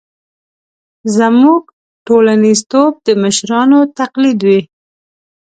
زموږ 1.17 1.61
ټولنیزتوب 2.07 2.93
د 3.07 3.07
مشرانو 3.23 3.79
تقلید 3.99 4.39
وي. 4.47 4.61